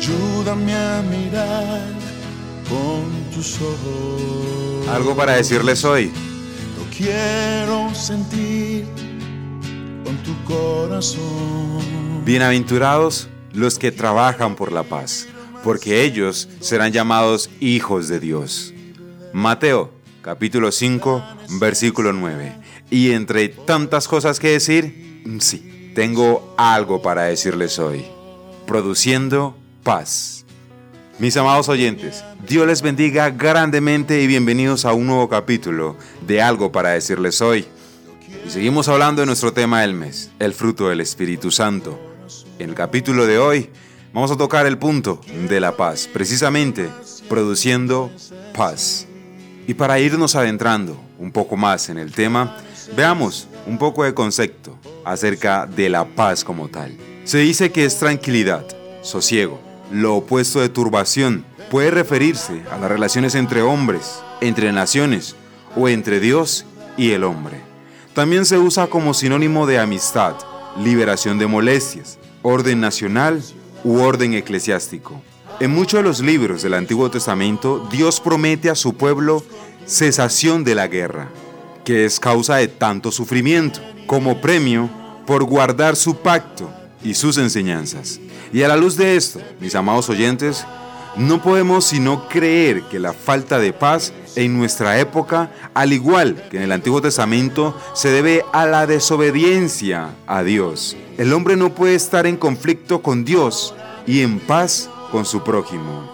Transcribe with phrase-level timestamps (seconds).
[0.00, 1.82] Ayúdame a mirar
[2.66, 4.88] con tus ojos.
[4.88, 6.10] Algo para decirles hoy.
[6.78, 8.86] Lo quiero sentir
[10.02, 12.24] con tu corazón.
[12.24, 15.28] Bienaventurados los que trabajan por la paz,
[15.62, 18.72] porque ellos serán llamados hijos de Dios.
[19.34, 19.90] Mateo
[20.22, 21.22] capítulo 5,
[21.60, 22.56] versículo 9.
[22.90, 28.06] Y entre tantas cosas que decir, sí, tengo algo para decirles hoy.
[28.66, 30.44] Produciendo paz.
[31.18, 36.72] Mis amados oyentes, Dios les bendiga grandemente y bienvenidos a un nuevo capítulo de algo
[36.72, 37.66] para decirles hoy.
[38.46, 42.00] Y seguimos hablando de nuestro tema del mes, el fruto del Espíritu Santo.
[42.58, 43.68] En el capítulo de hoy
[44.14, 46.88] vamos a tocar el punto de la paz, precisamente
[47.28, 48.10] produciendo
[48.56, 49.06] paz.
[49.66, 52.56] Y para irnos adentrando un poco más en el tema,
[52.96, 56.96] veamos un poco de concepto acerca de la paz como tal.
[57.24, 58.66] Se dice que es tranquilidad,
[59.02, 61.44] sosiego, lo opuesto de turbación.
[61.70, 65.36] Puede referirse a las relaciones entre hombres, entre naciones
[65.76, 66.64] o entre Dios
[66.96, 67.60] y el hombre.
[68.14, 70.34] También se usa como sinónimo de amistad,
[70.78, 73.42] liberación de molestias, orden nacional
[73.84, 75.22] u orden eclesiástico.
[75.60, 79.44] En muchos de los libros del Antiguo Testamento, Dios promete a su pueblo
[79.86, 81.28] cesación de la guerra,
[81.84, 84.88] que es causa de tanto sufrimiento, como premio
[85.26, 86.70] por guardar su pacto
[87.02, 88.20] y sus enseñanzas.
[88.52, 90.66] Y a la luz de esto, mis amados oyentes,
[91.16, 96.58] no podemos sino creer que la falta de paz en nuestra época, al igual que
[96.58, 100.96] en el Antiguo Testamento, se debe a la desobediencia a Dios.
[101.18, 103.74] El hombre no puede estar en conflicto con Dios
[104.06, 106.10] y en paz con su prójimo.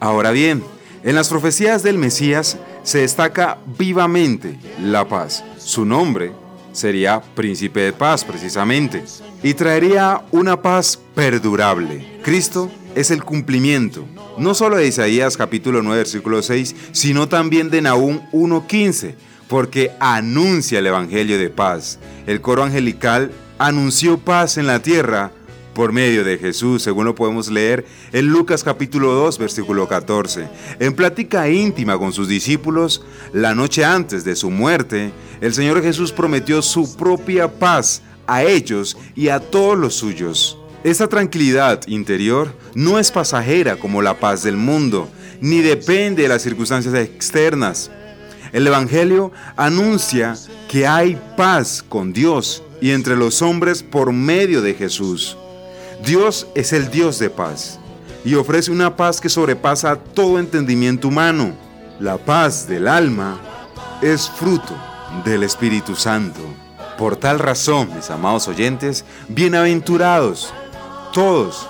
[0.00, 0.62] Ahora bien,
[1.02, 5.44] en las profecías del Mesías se destaca vivamente la paz.
[5.58, 6.32] Su nombre
[6.72, 9.04] sería príncipe de paz precisamente
[9.42, 12.20] y traería una paz perdurable.
[12.22, 14.06] Cristo es el cumplimiento
[14.38, 19.14] no solo de Isaías capítulo 9 versículo 6, sino también de Nahum 1.15,
[19.48, 21.98] porque anuncia el evangelio de paz.
[22.26, 25.32] El coro angelical anunció paz en la tierra
[25.74, 30.48] por medio de Jesús, según lo podemos leer en Lucas capítulo 2, versículo 14.
[30.80, 36.12] En plática íntima con sus discípulos, la noche antes de su muerte, el Señor Jesús
[36.12, 40.58] prometió su propia paz a ellos y a todos los suyos.
[40.84, 45.08] Esta tranquilidad interior no es pasajera como la paz del mundo,
[45.40, 47.90] ni depende de las circunstancias externas.
[48.52, 50.34] El Evangelio anuncia
[50.68, 55.36] que hay paz con Dios y entre los hombres por medio de Jesús.
[56.04, 57.78] Dios es el Dios de paz
[58.24, 61.52] y ofrece una paz que sobrepasa todo entendimiento humano.
[61.98, 63.40] La paz del alma
[64.00, 64.87] es fruto
[65.24, 66.40] del Espíritu Santo.
[66.96, 70.52] Por tal razón, mis amados oyentes, bienaventurados
[71.12, 71.68] todos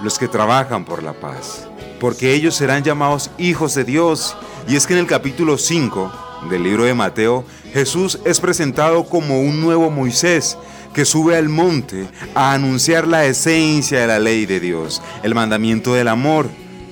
[0.00, 1.68] los que trabajan por la paz,
[2.00, 4.36] porque ellos serán llamados hijos de Dios.
[4.68, 6.12] Y es que en el capítulo 5
[6.50, 10.56] del libro de Mateo, Jesús es presentado como un nuevo Moisés
[10.92, 15.94] que sube al monte a anunciar la esencia de la ley de Dios, el mandamiento
[15.94, 16.48] del amor.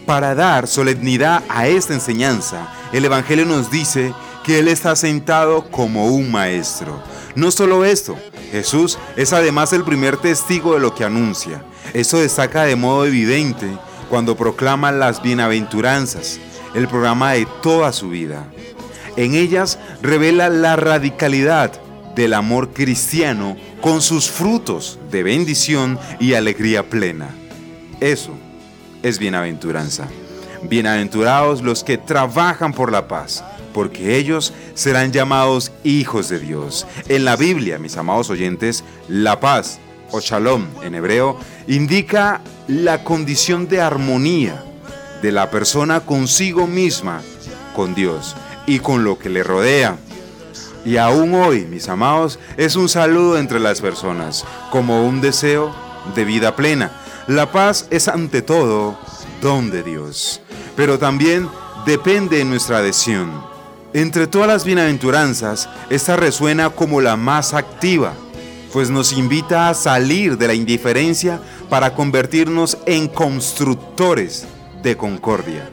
[0.06, 4.14] Para dar solemnidad a esta enseñanza, el Evangelio nos dice
[4.46, 7.02] que Él está sentado como un maestro.
[7.34, 8.16] No solo esto,
[8.52, 11.64] Jesús es además el primer testigo de lo que anuncia.
[11.92, 13.66] Esto destaca de modo evidente
[14.08, 16.38] cuando proclama las bienaventuranzas,
[16.74, 18.46] el programa de toda su vida.
[19.16, 21.72] En ellas revela la radicalidad
[22.14, 27.34] del amor cristiano con sus frutos de bendición y alegría plena.
[27.98, 28.30] Eso
[29.02, 30.06] es bienaventuranza.
[30.62, 33.42] Bienaventurados los que trabajan por la paz,
[33.76, 36.86] porque ellos serán llamados hijos de Dios.
[37.08, 39.80] En la Biblia, mis amados oyentes, la paz,
[40.12, 44.64] o shalom en hebreo, indica la condición de armonía
[45.20, 47.20] de la persona consigo misma,
[47.74, 48.34] con Dios
[48.66, 49.98] y con lo que le rodea.
[50.86, 55.76] Y aún hoy, mis amados, es un saludo entre las personas, como un deseo
[56.14, 56.92] de vida plena.
[57.26, 58.98] La paz es ante todo
[59.42, 60.40] don de Dios,
[60.76, 61.46] pero también
[61.84, 63.54] depende de nuestra adhesión.
[63.92, 68.14] Entre todas las bienaventuranzas, esta resuena como la más activa,
[68.72, 71.40] pues nos invita a salir de la indiferencia
[71.70, 74.46] para convertirnos en constructores
[74.82, 75.70] de concordia,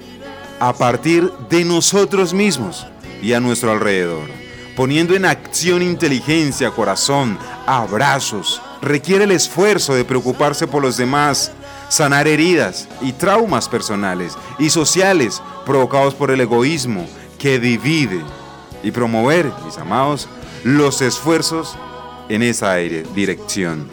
[0.59, 2.87] a partir de nosotros mismos
[3.21, 4.43] y a nuestro alrededor
[4.75, 8.61] poniendo en acción inteligencia, corazón, abrazos.
[8.81, 11.51] Requiere el esfuerzo de preocuparse por los demás,
[11.89, 17.07] sanar heridas y traumas personales y sociales provocados por el egoísmo
[17.43, 18.21] que divide
[18.83, 20.29] y promover, mis amados,
[20.63, 21.75] los esfuerzos
[22.29, 23.89] en esa dirección.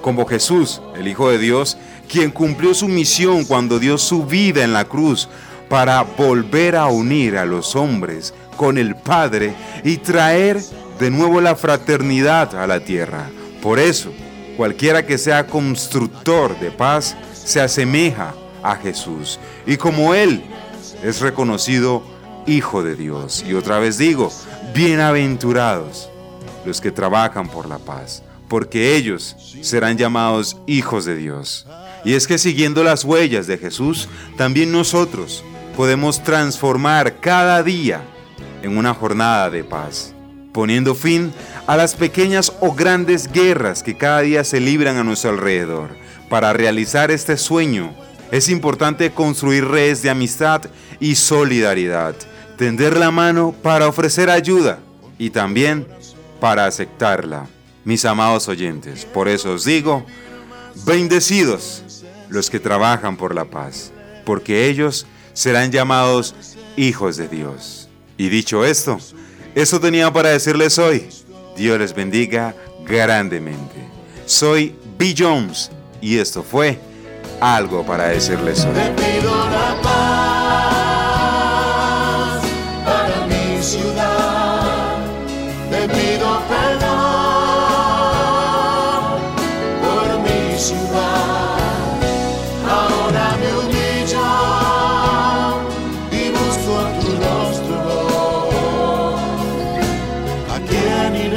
[0.00, 1.76] Como Jesús, el Hijo de Dios,
[2.08, 5.28] quien cumplió su misión cuando dio su vida en la cruz
[5.68, 9.52] para volver a unir a los hombres con el Padre
[9.84, 10.58] y traer
[10.98, 13.28] de nuevo la fraternidad a la tierra.
[13.60, 14.10] Por eso,
[14.56, 20.42] cualquiera que sea constructor de paz se asemeja a Jesús y como Él
[21.04, 22.16] es reconocido
[22.48, 23.44] Hijo de Dios.
[23.46, 24.32] Y otra vez digo,
[24.74, 26.08] bienaventurados
[26.64, 31.66] los que trabajan por la paz, porque ellos serán llamados hijos de Dios.
[32.04, 35.44] Y es que siguiendo las huellas de Jesús, también nosotros
[35.76, 38.02] podemos transformar cada día
[38.62, 40.14] en una jornada de paz,
[40.52, 41.32] poniendo fin
[41.66, 45.90] a las pequeñas o grandes guerras que cada día se libran a nuestro alrededor.
[46.28, 47.94] Para realizar este sueño,
[48.30, 50.62] es importante construir redes de amistad
[51.00, 52.14] y solidaridad,
[52.58, 54.80] tender la mano para ofrecer ayuda
[55.16, 55.86] y también
[56.40, 57.46] para aceptarla.
[57.84, 60.04] Mis amados oyentes, por eso os digo,
[60.84, 63.92] bendecidos los que trabajan por la paz,
[64.26, 66.34] porque ellos serán llamados
[66.76, 67.88] hijos de Dios.
[68.18, 68.98] Y dicho esto,
[69.54, 71.08] eso tenía para decirles hoy.
[71.56, 73.76] Dios les bendiga grandemente.
[74.26, 75.14] Soy B.
[75.16, 75.70] Jones
[76.00, 76.78] y esto fue
[77.40, 79.87] algo para decirles hoy.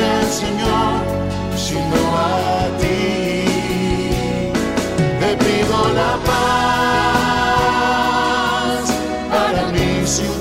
[0.03, 1.01] al Señor,
[1.56, 3.45] sino a ti.
[5.19, 6.42] Te pido la paz
[9.30, 10.40] para mi ciudad.